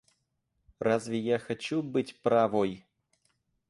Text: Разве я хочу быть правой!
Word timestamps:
Разве 0.79 1.19
я 1.19 1.37
хочу 1.37 1.83
быть 1.83 2.19
правой! 2.23 2.83